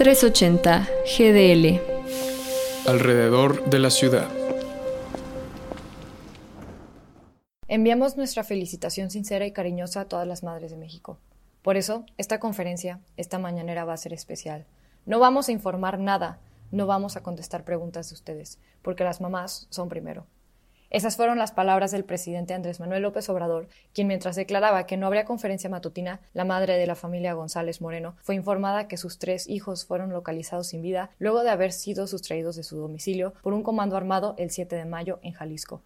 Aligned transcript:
380 0.00 0.88
GDL. 1.04 1.78
Alrededor 2.88 3.68
de 3.68 3.78
la 3.78 3.90
ciudad. 3.90 4.30
Enviamos 7.68 8.16
nuestra 8.16 8.42
felicitación 8.42 9.10
sincera 9.10 9.44
y 9.44 9.52
cariñosa 9.52 10.00
a 10.00 10.04
todas 10.06 10.26
las 10.26 10.42
madres 10.42 10.70
de 10.70 10.78
México. 10.78 11.18
Por 11.60 11.76
eso, 11.76 12.06
esta 12.16 12.40
conferencia, 12.40 13.00
esta 13.18 13.38
mañanera 13.38 13.84
va 13.84 13.92
a 13.92 13.98
ser 13.98 14.14
especial. 14.14 14.64
No 15.04 15.18
vamos 15.18 15.50
a 15.50 15.52
informar 15.52 15.98
nada, 15.98 16.38
no 16.70 16.86
vamos 16.86 17.16
a 17.16 17.22
contestar 17.22 17.64
preguntas 17.64 18.08
de 18.08 18.14
ustedes, 18.14 18.58
porque 18.80 19.04
las 19.04 19.20
mamás 19.20 19.66
son 19.68 19.90
primero. 19.90 20.24
Esas 20.90 21.14
fueron 21.14 21.38
las 21.38 21.52
palabras 21.52 21.92
del 21.92 22.04
presidente 22.04 22.52
Andrés 22.52 22.80
Manuel 22.80 23.02
López 23.02 23.28
Obrador, 23.28 23.68
quien 23.94 24.08
mientras 24.08 24.34
declaraba 24.34 24.86
que 24.86 24.96
no 24.96 25.06
habría 25.06 25.24
conferencia 25.24 25.70
matutina, 25.70 26.20
la 26.34 26.44
madre 26.44 26.76
de 26.78 26.86
la 26.88 26.96
familia 26.96 27.32
González 27.32 27.80
Moreno 27.80 28.16
fue 28.22 28.34
informada 28.34 28.88
que 28.88 28.96
sus 28.96 29.20
tres 29.20 29.48
hijos 29.48 29.86
fueron 29.86 30.10
localizados 30.10 30.66
sin 30.66 30.82
vida 30.82 31.10
luego 31.20 31.44
de 31.44 31.50
haber 31.50 31.70
sido 31.70 32.08
sustraídos 32.08 32.56
de 32.56 32.64
su 32.64 32.76
domicilio 32.76 33.34
por 33.40 33.52
un 33.52 33.62
comando 33.62 33.96
armado 33.96 34.34
el 34.36 34.50
7 34.50 34.74
de 34.74 34.84
mayo 34.84 35.20
en 35.22 35.32
Jalisco. 35.32 35.80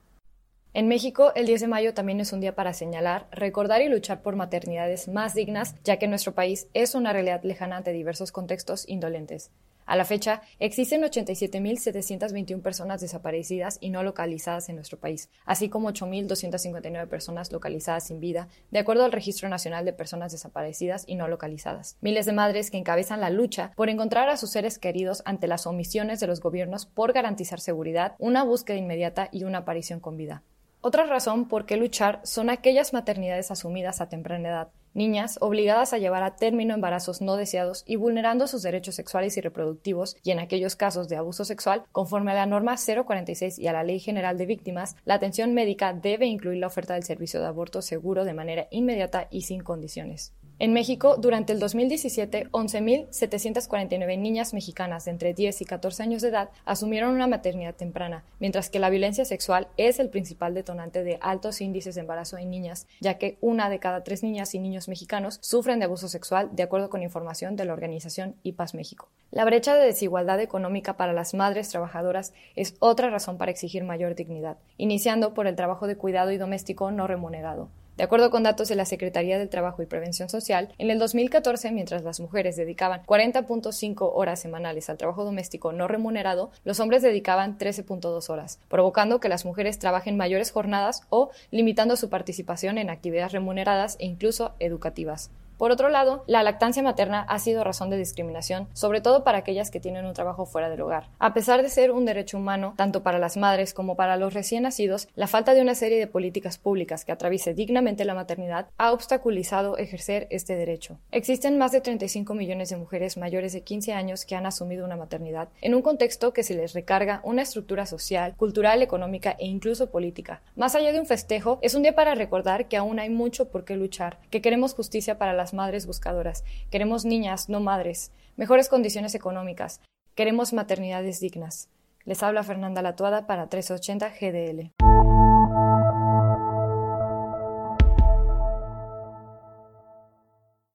En 0.73 0.89
México, 0.89 1.33
el 1.35 1.45
10 1.45 1.61
de 1.61 1.69
mayo 1.69 1.93
también 1.93 2.19
es 2.21 2.33
un 2.33 2.41
día 2.41 2.55
para 2.55 2.73
señalar, 2.73 3.29
recordar 3.31 3.83
y 3.83 3.91
luchar 3.91 4.23
por 4.23 4.37
maternidades 4.37 5.07
más 5.07 5.35
dignas, 5.35 5.77
ya 5.85 5.99
que 5.99 6.09
nuestro 6.09 6.33
país 6.33 6.67
es 6.73 6.95
una 6.95 7.13
realidad 7.13 7.43
lejana 7.45 7.77
ante 7.77 7.93
diversos 7.93 8.33
contextos 8.33 8.89
indolentes. 8.89 9.51
A 9.87 9.97
la 9.97 10.05
fecha, 10.05 10.41
existen 10.59 11.03
87.721 11.03 12.63
personas 12.63 13.01
desaparecidas 13.01 13.79
y 13.81 13.91
no 13.91 14.03
localizadas 14.03 14.69
en 14.69 14.77
nuestro 14.77 14.99
país, 14.99 15.29
así 15.45 15.69
como 15.69 15.91
8.259 15.91 17.07
personas 17.09 17.53
localizadas 17.53 18.07
sin 18.07 18.19
vida, 18.19 18.49
de 18.71 18.79
acuerdo 18.79 19.05
al 19.05 19.13
Registro 19.13 19.49
Nacional 19.49 19.85
de 19.85 19.93
Personas 19.93 20.33
Desaparecidas 20.33 21.05
y 21.07 21.17
No 21.17 21.29
Localizadas. 21.29 21.99
Miles 22.01 22.27
de 22.27 22.33
madres 22.33 22.71
que 22.71 22.79
encabezan 22.79 23.21
la 23.21 23.31
lucha 23.31 23.73
por 23.77 23.91
encontrar 23.91 24.29
a 24.29 24.37
sus 24.37 24.51
seres 24.51 24.79
queridos 24.79 25.23
ante 25.27 25.49
las 25.49 25.67
omisiones 25.67 26.21
de 26.21 26.27
los 26.27 26.41
gobiernos 26.41 26.87
por 26.87 27.13
garantizar 27.13 27.61
seguridad, 27.61 28.15
una 28.19 28.43
búsqueda 28.43 28.79
inmediata 28.79 29.29
y 29.33 29.45
una 29.45 29.59
aparición 29.59 30.01
con 30.01 30.17
vida. 30.17 30.43
Otra 30.87 31.07
razón 31.07 31.49
por 31.49 31.65
qué 31.65 31.79
luchar 31.79 32.21
son 32.25 32.51
aquellas 32.51 32.93
maternidades 32.93 33.51
asumidas 33.51 34.03
a 34.03 34.11
temprana 34.11 34.51
edad, 34.51 34.69
niñas 34.93 35.39
obligadas 35.41 35.95
a 35.95 35.99
llevar 35.99 36.23
a 36.23 36.37
término 36.37 36.75
embarazos 36.75 37.23
no 37.23 37.37
deseados 37.37 37.85
y 37.87 37.97
vulnerando 37.97 38.47
sus 38.47 38.61
derechos 38.61 38.95
sexuales 38.95 39.35
y 39.39 39.41
reproductivos, 39.41 40.15
y 40.23 40.31
en 40.31 40.41
aquellos 40.41 40.77
casos 40.77 41.09
de 41.09 41.17
abuso 41.17 41.47
sexual, 41.47 41.85
conforme 41.91 42.33
a 42.33 42.35
la 42.35 42.45
norma 42.45 42.77
046 42.77 43.59
y 43.59 43.67
a 43.67 43.73
la 43.73 43.83
Ley 43.83 43.99
General 43.99 44.37
de 44.37 44.45
Víctimas, 44.45 44.95
la 45.07 45.15
atención 45.15 45.55
médica 45.55 45.95
debe 45.95 46.27
incluir 46.27 46.59
la 46.59 46.67
oferta 46.67 46.93
del 46.93 47.05
servicio 47.05 47.41
de 47.41 47.47
aborto 47.47 47.81
seguro 47.81 48.27
de 48.27 48.35
manera 48.35 48.69
inmediata 48.71 49.27
y 49.31 49.41
sin 49.41 49.63
condiciones. 49.63 50.35
En 50.61 50.73
México, 50.73 51.17
durante 51.17 51.53
el 51.53 51.59
2017, 51.59 52.49
11.749 52.53 54.17
niñas 54.17 54.55
mexicanas 54.55 55.05
de 55.05 55.11
entre 55.11 55.35
10 55.35 55.63
y 55.63 55.65
14 55.65 56.05
años 56.05 56.23
de 56.23 56.29
edad 56.29 56.51
asumieron 56.65 57.13
una 57.13 57.27
maternidad 57.27 57.75
temprana, 57.75 58.23
mientras 58.39 58.71
que 58.71 58.79
la 58.79 58.89
violencia 58.89 59.25
sexual 59.25 59.67
es 59.77 59.99
el 59.99 60.11
principal 60.11 60.55
detonante 60.55 61.03
de 61.03 61.19
altos 61.21 61.61
índices 61.61 61.97
de 61.97 62.03
embarazo 62.03 62.39
en 62.39 62.51
niñas, 62.51 62.87
ya 63.01 63.19
que 63.19 63.37
una 63.41 63.69
de 63.69 63.81
cada 63.81 64.05
tres 64.05 64.23
niñas 64.23 64.55
y 64.55 64.61
niños 64.61 64.87
mexicanos 64.87 65.39
sufren 65.43 65.81
de 65.81 65.87
abuso 65.87 66.07
sexual, 66.07 66.51
de 66.53 66.63
acuerdo 66.63 66.89
con 66.89 67.03
información 67.03 67.57
de 67.57 67.65
la 67.65 67.73
organización 67.73 68.37
IPAS 68.45 68.75
México. 68.75 69.09
La 69.33 69.45
brecha 69.45 69.75
de 69.75 69.85
desigualdad 69.85 70.39
económica 70.39 70.97
para 70.97 71.13
las 71.13 71.35
madres 71.35 71.69
trabajadoras 71.69 72.33
es 72.55 72.77
otra 72.79 73.11
razón 73.11 73.39
para 73.39 73.51
exigir 73.51 73.83
mayor 73.83 74.15
dignidad, 74.15 74.59
iniciando 74.79 75.35
por 75.35 75.49
el 75.49 75.57
trabajo 75.57 75.89
de 75.89 75.97
cuidado 75.97 76.31
y 76.31 76.37
doméstico 76.37 76.93
no 76.93 77.09
remunerado. 77.09 77.71
De 77.97 78.03
acuerdo 78.03 78.31
con 78.31 78.43
datos 78.43 78.67
de 78.69 78.75
la 78.75 78.87
Secretaría 78.87 79.39
del 79.39 79.49
Trabajo 79.49 79.81
y 79.81 79.87
Prevención 79.87 80.29
Social, 80.29 80.75
en 80.79 80.91
el 80.91 80.99
2014, 80.99 81.71
mientras 81.71 82.03
las 82.03 82.19
mujeres 82.19 82.57
dedicaban 82.57 83.05
40.5 83.05 84.11
horas 84.13 84.41
semanales 84.41 84.91
al 84.91 84.97
trabajo 84.97 85.25
doméstico 85.25 85.73
no 85.73 85.87
remunerado, 85.87 86.51
los 86.65 86.81
hombres 86.81 87.03
dedicaban 87.03 87.57
13.2 87.57 88.31
horas, 88.31 88.59
provocando 88.69 89.21
que 89.21 89.29
las 89.29 89.45
mujeres 89.45 89.79
trabajen 89.79 90.17
mayores 90.17 90.51
jornadas 90.51 91.03
o 91.09 91.31
limitando 91.53 91.95
su 91.95 92.11
participación 92.11 92.79
en 92.79 92.91
actividades 92.91 93.31
remuneradas 93.31 93.97
e 94.01 94.07
incluso 94.07 94.57
educativas. 94.59 95.31
Por 95.65 95.73
otro 95.73 95.89
lado, 95.89 96.25
la 96.27 96.43
lactancia 96.43 96.83
materna 96.83 97.23
ha 97.23 97.39
sido 97.39 97.65
razón 97.65 97.89
de 97.89 97.97
discriminación, 97.97 98.69
sobre 98.75 99.01
todo 99.01 99.25
para 99.25 99.39
aquellas 99.39 99.71
que 99.71 99.81
tienen 99.81 100.05
un 100.05 100.13
trabajo 100.13 100.45
fuera 100.45 100.69
del 100.69 100.83
hogar. 100.83 101.09
A 101.19 101.33
pesar 101.33 101.63
de 101.63 101.71
ser 101.71 101.91
un 101.91 102.05
derecho 102.05 102.37
humano, 102.37 102.75
tanto 102.77 103.03
para 103.03 103.19
las 103.19 103.39
madres 103.39 103.73
como 103.73 103.97
para 103.97 104.19
los 104.19 104.35
recién 104.35 104.65
nacidos, 104.65 105.09
la 105.15 105.27
falta 105.27 105.55
de 105.55 105.63
una 105.63 105.75
serie 105.75 105.99
de 105.99 106.07
políticas 106.07 106.59
públicas 106.59 107.07
que 107.07 107.13
atraviese 107.13 107.55
dignamente 107.55 108.05
la 108.05 108.13
maternidad 108.13 108.67
ha 108.77 108.93
obstaculizado 108.93 109.79
ejercer 109.79 110.27
este 110.29 110.55
derecho. 110.55 110.99
Existen 111.13 111.57
más 111.57 111.73
de 111.73 111.81
35 111.81 112.35
millones 112.35 112.69
de 112.69 112.77
mujeres 112.77 113.17
mayores 113.17 113.55
de 113.55 113.63
15 113.63 113.95
años 113.95 114.27
que 114.27 114.37
han 114.37 114.45
asumido 114.45 114.85
una 114.85 114.97
maternidad, 114.99 115.49
en 115.63 115.75
un 115.75 115.81
contexto 115.81 116.35
que 116.35 116.43
se 116.43 116.53
les 116.53 116.75
recarga 116.75 117.23
una 117.25 117.41
estructura 117.41 117.87
social, 117.87 118.35
cultural, 118.37 118.83
económica 118.83 119.35
e 119.39 119.47
incluso 119.47 119.91
política. 119.91 120.43
Más 120.57 120.75
allá 120.75 120.93
de 120.93 121.01
un 121.01 121.07
festejo, 121.07 121.59
es 121.63 121.75
un 121.75 121.85
día 121.85 121.95
para 121.95 122.15
recordar 122.15 122.69
que 122.69 122.77
aún 122.77 122.99
hay 122.99 123.09
mucho 123.09 123.49
por 123.49 123.65
qué 123.65 123.77
luchar, 123.77 124.19
que 124.29 124.43
queremos 124.43 124.75
justicia 124.75 125.17
para 125.17 125.33
las 125.33 125.54
madres 125.55 125.87
buscadoras. 125.87 126.45
Queremos 126.71 127.05
niñas, 127.05 127.49
no 127.49 127.61
madres. 127.61 128.13
Mejores 128.37 128.69
condiciones 128.69 129.15
económicas. 129.15 129.81
Queremos 130.15 130.53
maternidades 130.53 131.21
dignas. 131.21 131.69
Les 132.05 132.23
habla 132.23 132.43
Fernanda 132.43 132.83
Latuada 132.83 133.27
para 133.27 133.49
380 133.49 134.11
GDL. 134.11 134.84